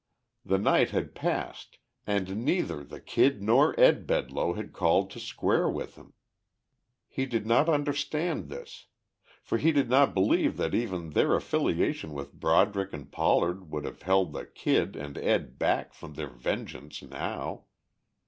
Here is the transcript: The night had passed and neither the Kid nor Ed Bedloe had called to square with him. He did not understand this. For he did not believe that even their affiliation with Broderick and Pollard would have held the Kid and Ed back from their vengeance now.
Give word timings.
The 0.43 0.57
night 0.57 0.89
had 0.89 1.13
passed 1.13 1.77
and 2.07 2.43
neither 2.43 2.83
the 2.83 2.99
Kid 2.99 3.39
nor 3.43 3.79
Ed 3.79 4.07
Bedloe 4.07 4.53
had 4.53 4.73
called 4.73 5.11
to 5.11 5.19
square 5.19 5.69
with 5.69 5.93
him. 5.95 6.13
He 7.07 7.27
did 7.27 7.45
not 7.45 7.69
understand 7.69 8.49
this. 8.49 8.87
For 9.43 9.59
he 9.59 9.71
did 9.71 9.91
not 9.91 10.15
believe 10.15 10.57
that 10.57 10.73
even 10.73 11.11
their 11.11 11.35
affiliation 11.35 12.13
with 12.13 12.33
Broderick 12.33 12.93
and 12.93 13.11
Pollard 13.11 13.69
would 13.69 13.85
have 13.85 14.01
held 14.01 14.33
the 14.33 14.47
Kid 14.47 14.95
and 14.95 15.19
Ed 15.19 15.59
back 15.59 15.93
from 15.93 16.15
their 16.15 16.31
vengeance 16.31 17.03
now. 17.03 17.65